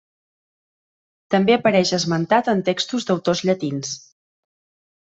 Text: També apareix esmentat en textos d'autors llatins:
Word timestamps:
També 1.35 1.55
apareix 1.57 1.93
esmentat 1.99 2.51
en 2.55 2.65
textos 2.73 3.07
d'autors 3.11 3.45
llatins: 3.51 3.95